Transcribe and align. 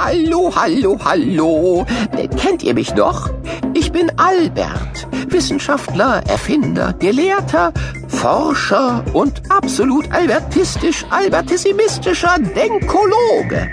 Hallo, 0.00 0.52
hallo, 0.54 0.96
hallo. 1.04 1.84
Äh, 2.16 2.28
Kennt 2.28 2.62
ihr 2.62 2.72
mich 2.72 2.94
noch? 2.94 3.30
Ich 3.74 3.90
bin 3.90 4.12
Albert, 4.16 5.08
Wissenschaftler, 5.26 6.22
Erfinder, 6.28 6.92
Gelehrter, 6.92 7.72
Forscher 8.06 9.04
und 9.12 9.42
absolut 9.50 10.12
albertistisch, 10.12 11.04
albertissimistischer 11.10 12.36
Denkologe. 12.38 13.72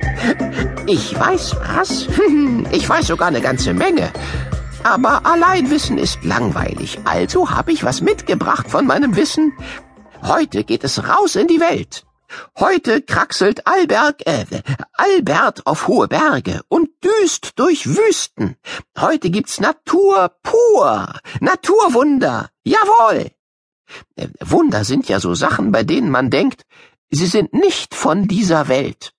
Ich 0.87 1.17
weiß 1.17 1.57
was? 1.77 2.07
Ich 2.71 2.89
weiß 2.89 3.05
sogar 3.05 3.27
eine 3.27 3.41
ganze 3.41 3.75
Menge. 3.75 4.09
Aber 4.83 5.27
Alleinwissen 5.27 5.99
ist 5.99 6.23
langweilig, 6.23 6.97
also 7.05 7.51
habe 7.51 7.71
ich 7.71 7.83
was 7.83 8.01
mitgebracht 8.01 8.67
von 8.67 8.87
meinem 8.87 9.15
Wissen. 9.15 9.53
Heute 10.23 10.63
geht 10.63 10.83
es 10.83 11.07
raus 11.07 11.35
in 11.35 11.45
die 11.45 11.59
Welt. 11.59 12.03
Heute 12.57 13.01
kraxelt 13.01 13.67
Alberg, 13.67 14.25
äh, 14.25 14.45
Albert 14.93 15.65
auf 15.65 15.87
hohe 15.87 16.07
Berge 16.07 16.61
und 16.67 16.89
düst 17.03 17.53
durch 17.57 17.87
Wüsten. 17.87 18.55
Heute 18.97 19.29
gibt's 19.29 19.59
Natur 19.59 20.31
pur, 20.43 21.13
Naturwunder, 21.39 22.49
jawohl. 22.63 23.31
Äh, 24.15 24.27
Wunder 24.41 24.83
sind 24.83 25.07
ja 25.07 25.19
so 25.19 25.35
Sachen, 25.35 25.71
bei 25.71 25.83
denen 25.83 26.09
man 26.09 26.29
denkt, 26.29 26.63
sie 27.09 27.27
sind 27.27 27.53
nicht 27.53 27.95
von 27.95 28.27
dieser 28.27 28.67
Welt. 28.67 29.13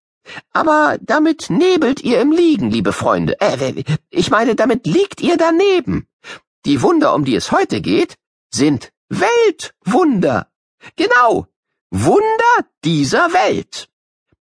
Aber 0.52 0.98
damit 1.00 1.50
nebelt 1.50 2.02
ihr 2.02 2.20
im 2.20 2.32
Liegen, 2.32 2.70
liebe 2.70 2.92
Freunde. 2.92 3.40
Äh, 3.40 3.84
ich 4.10 4.30
meine, 4.30 4.54
damit 4.54 4.86
liegt 4.86 5.20
ihr 5.20 5.36
daneben. 5.36 6.08
Die 6.64 6.82
Wunder, 6.82 7.14
um 7.14 7.24
die 7.24 7.36
es 7.36 7.52
heute 7.52 7.80
geht, 7.80 8.16
sind 8.52 8.90
Weltwunder. 9.08 10.48
Genau, 10.96 11.46
Wunder 12.04 12.68
dieser 12.84 13.32
Welt. 13.32 13.88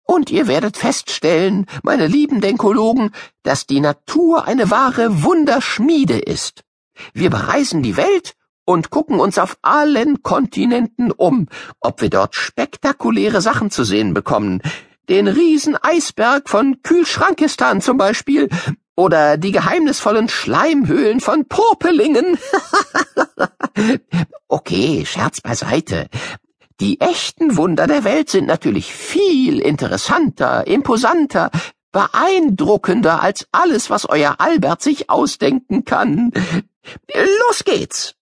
Und 0.03 0.31
ihr 0.31 0.49
werdet 0.49 0.77
feststellen, 0.77 1.67
meine 1.83 2.07
lieben 2.07 2.41
Denkologen, 2.41 3.13
dass 3.43 3.67
die 3.67 3.81
Natur 3.81 4.47
eine 4.47 4.71
wahre 4.71 5.23
Wunderschmiede 5.23 6.19
ist. 6.19 6.65
Wir 7.13 7.31
bereisen 7.31 7.83
die 7.83 7.97
Welt 7.97 8.35
und 8.65 8.91
gucken 8.91 9.21
uns 9.21 9.39
auf 9.39 9.59
allen 9.63 10.23
Kontinenten 10.23 11.13
um, 11.13 11.49
ob 11.81 12.03
wir 12.03 12.11
dort 12.11 12.35
spektakuläre 12.35 13.41
Sachen 13.41 13.71
zu 13.71 13.85
sehen 13.85 14.13
bekommen. 14.13 14.61
Den 15.09 15.29
Rieseneisberg 15.29 16.49
von 16.49 16.83
Kühlschrankistan 16.83 17.81
zum 17.81 17.97
Beispiel 17.97 18.49
oder 18.97 19.37
die 19.37 19.53
geheimnisvollen 19.53 20.29
Schleimhöhlen 20.29 21.21
von 21.21 21.47
Popelingen. 21.47 22.39
okay, 24.49 25.05
Scherz 25.07 25.41
beiseite. 25.41 26.09
Die 26.81 27.01
echten 27.01 27.57
Wunder 27.57 27.87
der 27.87 28.05
Welt 28.05 28.29
sind 28.29 28.47
natürlich 28.47 28.93
viel 28.93 29.61
interessanter, 29.61 30.67
imposanter, 30.67 31.51
beeindruckender 31.91 33.23
als 33.23 33.47
alles, 33.51 33.89
was 33.89 34.07
euer 34.07 34.37
Albert 34.39 34.83
sich 34.83 35.09
ausdenken 35.09 35.87
kann. 35.87 36.33
Los 37.49 37.65
geht's! 37.65 38.15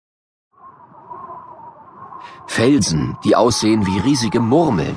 Felsen, 2.46 3.16
die 3.24 3.34
aussehen 3.34 3.86
wie 3.86 3.98
riesige 3.98 4.38
Murmeln, 4.38 4.94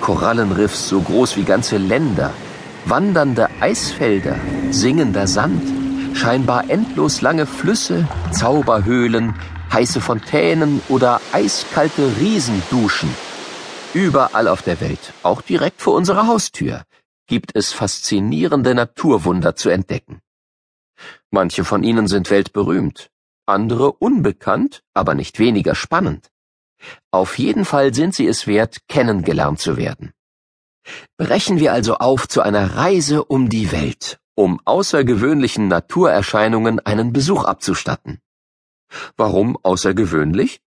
Korallenriffs 0.00 0.88
so 0.88 1.00
groß 1.00 1.36
wie 1.36 1.42
ganze 1.42 1.78
Länder, 1.78 2.32
wandernde 2.84 3.48
Eisfelder, 3.60 4.36
singender 4.70 5.26
Sand, 5.26 5.62
scheinbar 6.16 6.70
endlos 6.70 7.20
lange 7.20 7.46
Flüsse, 7.46 8.06
Zauberhöhlen, 8.30 9.34
heiße 9.72 10.00
Fontänen 10.00 10.82
oder 10.88 11.20
eiskalte 11.32 12.16
Riesenduschen. 12.18 13.08
Überall 13.94 14.48
auf 14.48 14.62
der 14.62 14.80
Welt, 14.80 15.12
auch 15.22 15.42
direkt 15.42 15.80
vor 15.82 15.94
unserer 15.94 16.26
Haustür, 16.26 16.84
gibt 17.26 17.54
es 17.54 17.72
faszinierende 17.72 18.74
Naturwunder 18.74 19.54
zu 19.56 19.68
entdecken. 19.70 20.20
Manche 21.30 21.64
von 21.64 21.82
ihnen 21.82 22.06
sind 22.06 22.30
weltberühmt, 22.30 23.10
andere 23.46 23.92
unbekannt, 23.92 24.82
aber 24.94 25.14
nicht 25.14 25.38
weniger 25.38 25.74
spannend. 25.74 26.30
Auf 27.10 27.38
jeden 27.38 27.64
Fall 27.64 27.94
sind 27.94 28.14
sie 28.14 28.26
es 28.26 28.46
wert, 28.46 28.78
kennengelernt 28.88 29.60
zu 29.60 29.76
werden. 29.76 30.12
Brechen 31.16 31.60
wir 31.60 31.72
also 31.72 31.96
auf 31.96 32.28
zu 32.28 32.42
einer 32.42 32.76
Reise 32.76 33.24
um 33.24 33.48
die 33.48 33.70
Welt, 33.72 34.18
um 34.34 34.60
außergewöhnlichen 34.64 35.68
Naturerscheinungen 35.68 36.80
einen 36.80 37.12
Besuch 37.12 37.44
abzustatten. 37.44 38.20
Warum 39.16 39.56
außergewöhnlich? 39.62 40.60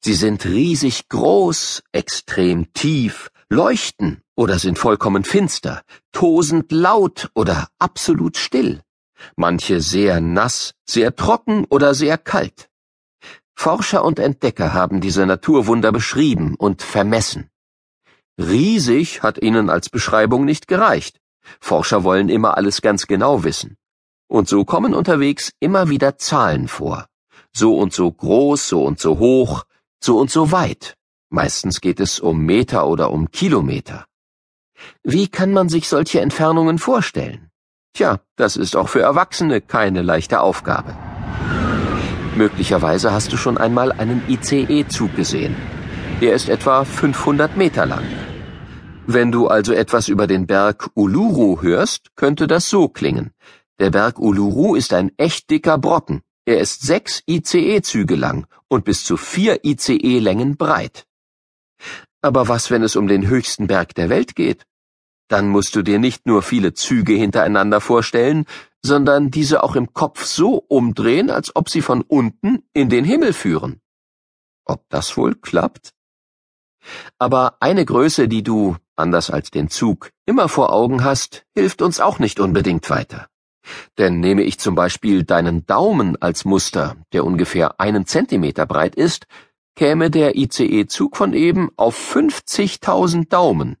Sie 0.00 0.14
sind 0.14 0.44
riesig 0.44 1.08
groß, 1.08 1.82
extrem 1.92 2.72
tief, 2.72 3.30
leuchten 3.48 4.22
oder 4.36 4.58
sind 4.58 4.78
vollkommen 4.78 5.24
finster, 5.24 5.82
tosend 6.12 6.70
laut 6.70 7.30
oder 7.34 7.68
absolut 7.78 8.36
still, 8.36 8.82
manche 9.36 9.80
sehr 9.80 10.20
nass, 10.20 10.74
sehr 10.84 11.16
trocken 11.16 11.64
oder 11.64 11.94
sehr 11.94 12.18
kalt. 12.18 12.68
Forscher 13.54 14.04
und 14.04 14.18
Entdecker 14.18 14.74
haben 14.74 15.00
diese 15.00 15.24
Naturwunder 15.24 15.90
beschrieben 15.90 16.54
und 16.56 16.82
vermessen. 16.82 17.50
Riesig 18.38 19.22
hat 19.22 19.42
ihnen 19.42 19.70
als 19.70 19.88
Beschreibung 19.88 20.44
nicht 20.44 20.68
gereicht. 20.68 21.20
Forscher 21.58 22.04
wollen 22.04 22.28
immer 22.28 22.56
alles 22.56 22.82
ganz 22.82 23.06
genau 23.06 23.44
wissen. 23.44 23.76
Und 24.28 24.48
so 24.48 24.64
kommen 24.64 24.92
unterwegs 24.94 25.52
immer 25.58 25.88
wieder 25.88 26.18
Zahlen 26.18 26.68
vor. 26.68 27.06
So 27.58 27.74
und 27.78 27.94
so 27.94 28.12
groß, 28.12 28.68
so 28.68 28.84
und 28.84 29.00
so 29.00 29.18
hoch, 29.18 29.64
so 29.98 30.18
und 30.18 30.30
so 30.30 30.52
weit. 30.52 30.94
Meistens 31.30 31.80
geht 31.80 32.00
es 32.00 32.20
um 32.20 32.44
Meter 32.44 32.86
oder 32.86 33.10
um 33.10 33.30
Kilometer. 33.30 34.04
Wie 35.02 35.28
kann 35.28 35.54
man 35.54 35.70
sich 35.70 35.88
solche 35.88 36.20
Entfernungen 36.20 36.78
vorstellen? 36.78 37.48
Tja, 37.94 38.20
das 38.36 38.58
ist 38.58 38.76
auch 38.76 38.90
für 38.90 39.00
Erwachsene 39.00 39.62
keine 39.62 40.02
leichte 40.02 40.40
Aufgabe. 40.40 40.94
Möglicherweise 42.34 43.12
hast 43.12 43.32
du 43.32 43.38
schon 43.38 43.56
einmal 43.56 43.90
einen 43.90 44.22
ICE-Zug 44.28 45.16
gesehen. 45.16 45.56
Er 46.20 46.34
ist 46.34 46.50
etwa 46.50 46.84
500 46.84 47.56
Meter 47.56 47.86
lang. 47.86 48.04
Wenn 49.06 49.32
du 49.32 49.48
also 49.48 49.72
etwas 49.72 50.08
über 50.08 50.26
den 50.26 50.46
Berg 50.46 50.90
Uluru 50.92 51.62
hörst, 51.62 52.14
könnte 52.16 52.48
das 52.48 52.68
so 52.68 52.88
klingen. 52.88 53.30
Der 53.80 53.88
Berg 53.88 54.18
Uluru 54.18 54.74
ist 54.74 54.92
ein 54.92 55.10
echt 55.16 55.48
dicker 55.48 55.78
Brocken. 55.78 56.20
Er 56.48 56.60
ist 56.60 56.82
sechs 56.82 57.24
ICE-Züge 57.26 58.14
lang 58.14 58.46
und 58.68 58.84
bis 58.84 59.04
zu 59.04 59.16
vier 59.16 59.64
ICE-Längen 59.64 60.56
breit. 60.56 61.04
Aber 62.22 62.46
was, 62.46 62.70
wenn 62.70 62.84
es 62.84 62.94
um 62.94 63.08
den 63.08 63.26
höchsten 63.26 63.66
Berg 63.66 63.96
der 63.96 64.08
Welt 64.10 64.36
geht? 64.36 64.64
Dann 65.26 65.48
musst 65.48 65.74
du 65.74 65.82
dir 65.82 65.98
nicht 65.98 66.24
nur 66.24 66.42
viele 66.42 66.72
Züge 66.72 67.14
hintereinander 67.14 67.80
vorstellen, 67.80 68.46
sondern 68.80 69.32
diese 69.32 69.64
auch 69.64 69.74
im 69.74 69.92
Kopf 69.92 70.24
so 70.24 70.64
umdrehen, 70.68 71.30
als 71.30 71.54
ob 71.56 71.68
sie 71.68 71.82
von 71.82 72.02
unten 72.02 72.62
in 72.72 72.88
den 72.90 73.04
Himmel 73.04 73.32
führen. 73.32 73.80
Ob 74.64 74.88
das 74.88 75.16
wohl 75.16 75.34
klappt? 75.34 75.94
Aber 77.18 77.56
eine 77.58 77.84
Größe, 77.84 78.28
die 78.28 78.44
du, 78.44 78.76
anders 78.94 79.30
als 79.30 79.50
den 79.50 79.68
Zug, 79.68 80.12
immer 80.26 80.48
vor 80.48 80.72
Augen 80.72 81.02
hast, 81.02 81.44
hilft 81.56 81.82
uns 81.82 81.98
auch 81.98 82.20
nicht 82.20 82.38
unbedingt 82.38 82.88
weiter. 82.88 83.28
Denn 83.98 84.20
nehme 84.20 84.42
ich 84.42 84.58
zum 84.58 84.74
Beispiel 84.74 85.24
deinen 85.24 85.66
Daumen 85.66 86.20
als 86.20 86.44
Muster, 86.44 86.96
der 87.12 87.24
ungefähr 87.24 87.80
einen 87.80 88.06
Zentimeter 88.06 88.66
breit 88.66 88.94
ist, 88.94 89.26
käme 89.74 90.10
der 90.10 90.36
ICE-Zug 90.36 91.16
von 91.16 91.34
eben 91.34 91.70
auf 91.76 91.96
50.000 91.96 93.28
Daumen. 93.28 93.76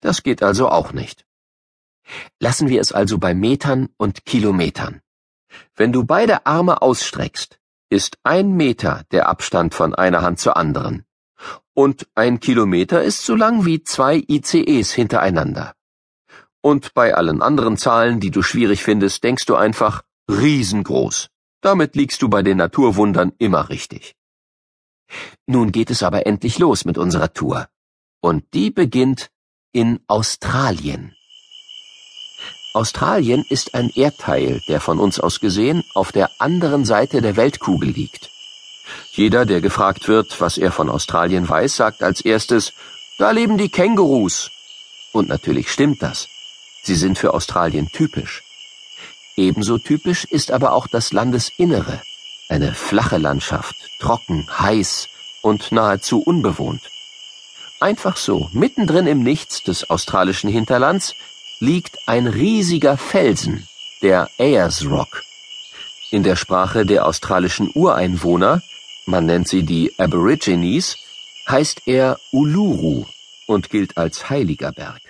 Das 0.00 0.22
geht 0.22 0.42
also 0.42 0.68
auch 0.68 0.92
nicht. 0.92 1.24
Lassen 2.38 2.68
wir 2.68 2.80
es 2.80 2.92
also 2.92 3.18
bei 3.18 3.34
Metern 3.34 3.88
und 3.96 4.24
Kilometern. 4.26 5.00
Wenn 5.74 5.92
du 5.92 6.04
beide 6.04 6.46
Arme 6.46 6.82
ausstreckst, 6.82 7.58
ist 7.90 8.18
ein 8.22 8.52
Meter 8.52 9.04
der 9.12 9.28
Abstand 9.28 9.74
von 9.74 9.94
einer 9.94 10.22
Hand 10.22 10.40
zur 10.40 10.56
anderen. 10.56 11.04
Und 11.74 12.06
ein 12.14 12.40
Kilometer 12.40 13.02
ist 13.02 13.24
so 13.24 13.34
lang 13.34 13.64
wie 13.64 13.82
zwei 13.82 14.22
ICEs 14.28 14.92
hintereinander. 14.92 15.74
Und 16.64 16.94
bei 16.94 17.14
allen 17.14 17.42
anderen 17.42 17.76
Zahlen, 17.76 18.20
die 18.20 18.30
du 18.30 18.40
schwierig 18.40 18.82
findest, 18.82 19.22
denkst 19.22 19.44
du 19.44 19.54
einfach 19.54 20.02
riesengroß. 20.30 21.28
Damit 21.60 21.94
liegst 21.94 22.22
du 22.22 22.30
bei 22.30 22.42
den 22.42 22.56
Naturwundern 22.56 23.32
immer 23.36 23.68
richtig. 23.68 24.14
Nun 25.46 25.72
geht 25.72 25.90
es 25.90 26.02
aber 26.02 26.26
endlich 26.26 26.58
los 26.58 26.86
mit 26.86 26.96
unserer 26.96 27.34
Tour. 27.34 27.68
Und 28.22 28.44
die 28.54 28.70
beginnt 28.70 29.28
in 29.72 30.00
Australien. 30.06 31.14
Australien 32.72 33.44
ist 33.50 33.74
ein 33.74 33.90
Erdteil, 33.94 34.62
der 34.66 34.80
von 34.80 34.98
uns 34.98 35.20
aus 35.20 35.40
gesehen 35.40 35.84
auf 35.92 36.12
der 36.12 36.30
anderen 36.38 36.86
Seite 36.86 37.20
der 37.20 37.36
Weltkugel 37.36 37.90
liegt. 37.90 38.30
Jeder, 39.12 39.44
der 39.44 39.60
gefragt 39.60 40.08
wird, 40.08 40.40
was 40.40 40.56
er 40.56 40.72
von 40.72 40.88
Australien 40.88 41.46
weiß, 41.46 41.76
sagt 41.76 42.02
als 42.02 42.22
erstes, 42.22 42.72
da 43.18 43.32
leben 43.32 43.58
die 43.58 43.68
Kängurus. 43.68 44.50
Und 45.12 45.28
natürlich 45.28 45.70
stimmt 45.70 46.02
das. 46.02 46.33
Sie 46.84 46.94
sind 46.94 47.18
für 47.18 47.32
Australien 47.32 47.90
typisch. 47.90 48.42
Ebenso 49.36 49.78
typisch 49.78 50.24
ist 50.24 50.50
aber 50.50 50.74
auch 50.74 50.86
das 50.86 51.12
Landesinnere. 51.12 52.00
Eine 52.48 52.74
flache 52.74 53.16
Landschaft, 53.16 53.74
trocken, 53.98 54.46
heiß 54.58 55.08
und 55.40 55.72
nahezu 55.72 56.20
unbewohnt. 56.20 56.82
Einfach 57.80 58.16
so, 58.16 58.50
mittendrin 58.52 59.06
im 59.06 59.22
Nichts 59.22 59.62
des 59.62 59.88
australischen 59.90 60.50
Hinterlands, 60.50 61.14
liegt 61.58 62.06
ein 62.06 62.26
riesiger 62.26 62.96
Felsen, 62.98 63.66
der 64.02 64.28
Ayers 64.38 64.84
Rock. 64.84 65.22
In 66.10 66.22
der 66.22 66.36
Sprache 66.36 66.84
der 66.84 67.06
australischen 67.06 67.70
Ureinwohner, 67.74 68.62
man 69.06 69.26
nennt 69.26 69.48
sie 69.48 69.62
die 69.62 69.98
Aborigines, 69.98 70.96
heißt 71.48 71.82
er 71.86 72.20
Uluru 72.30 73.06
und 73.46 73.70
gilt 73.70 73.96
als 73.96 74.30
heiliger 74.30 74.72
Berg. 74.72 75.03